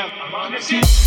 [0.00, 1.01] I'm on this Brennan.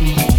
[0.00, 0.29] me.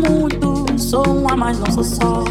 [0.00, 0.78] Mais muito.
[0.78, 2.24] Sou uma, mas não sou só.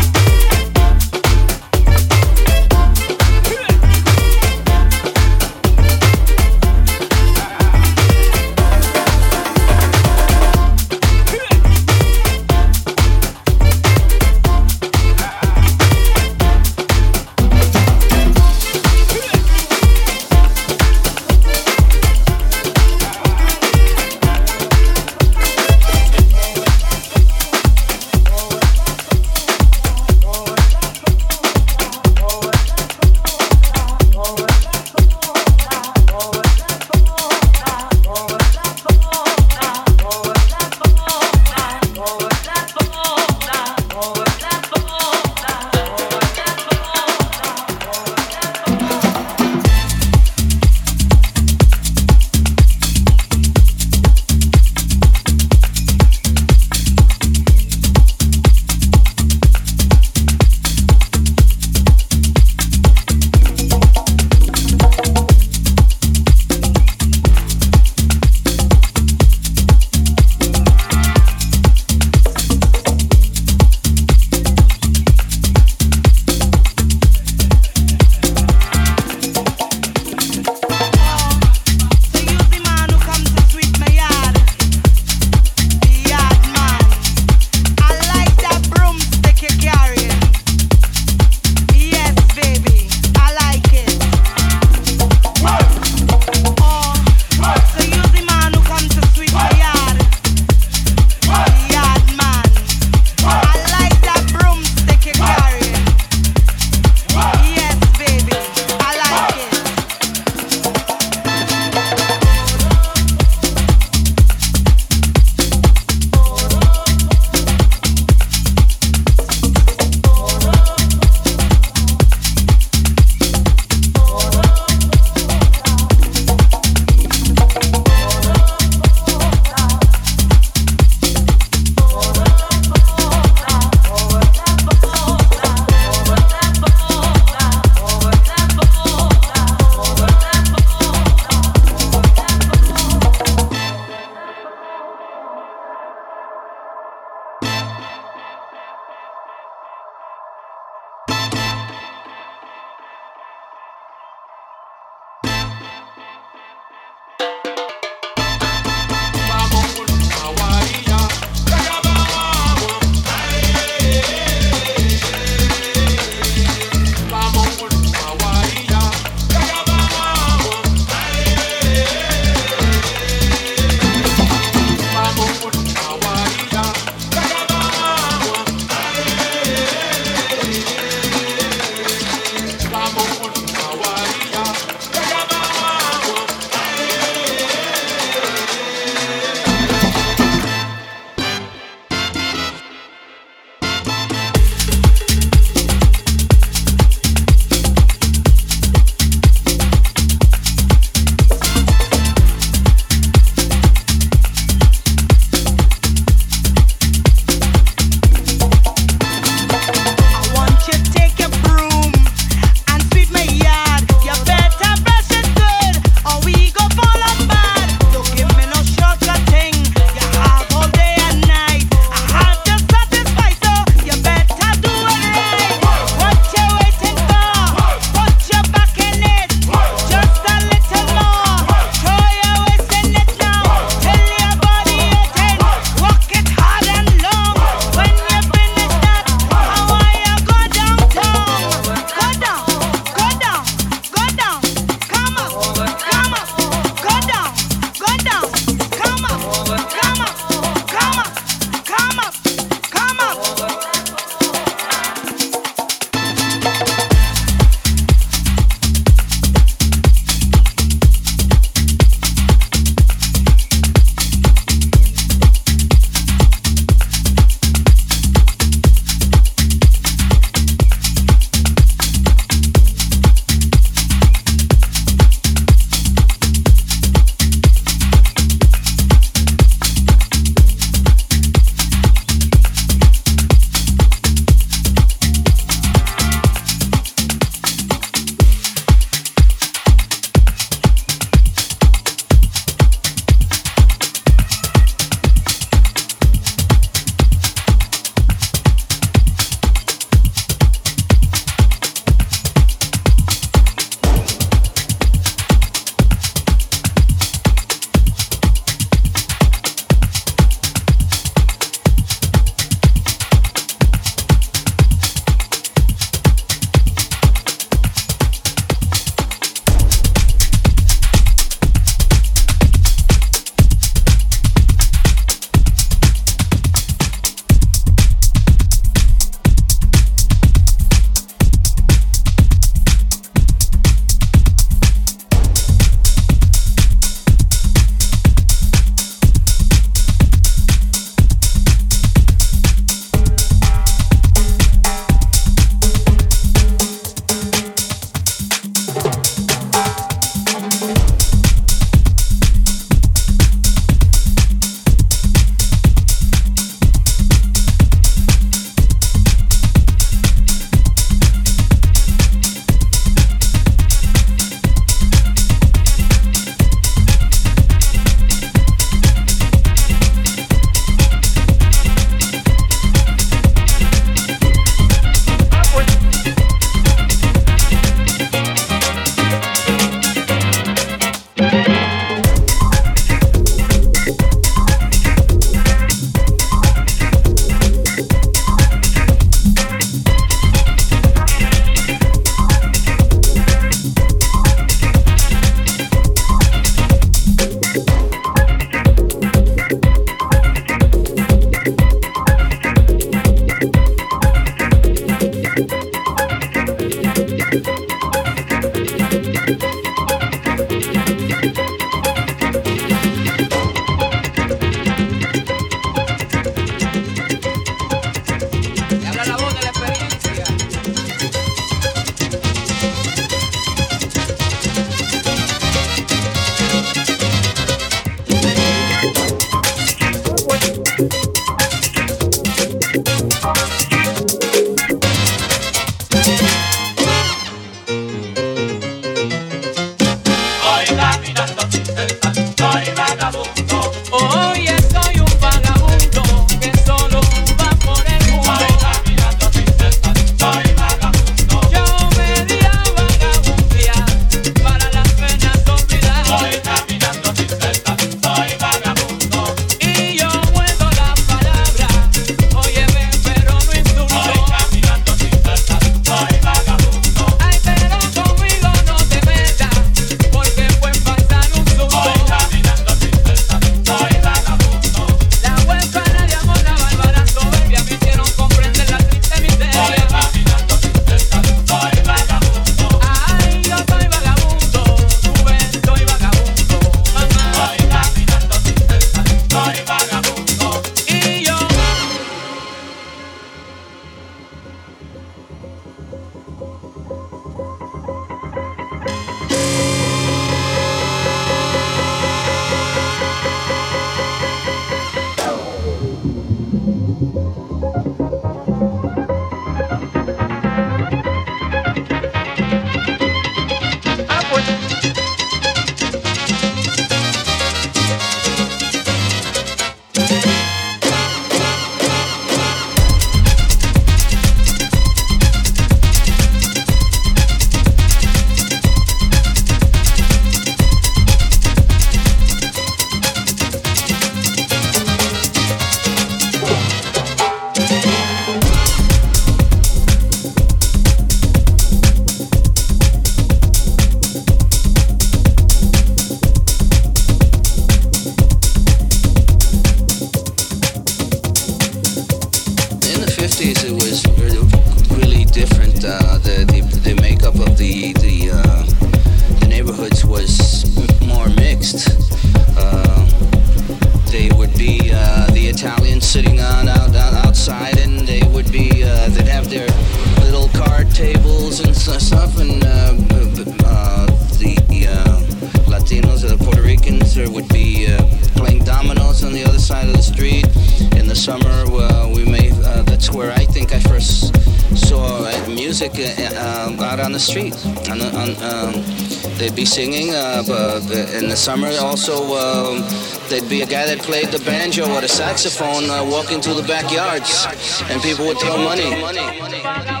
[591.41, 591.71] summer.
[591.79, 596.39] Also, uh, there'd be a guy that played the banjo or the saxophone uh, walking
[596.39, 597.47] through the backyards,
[597.89, 600.00] and people would throw money.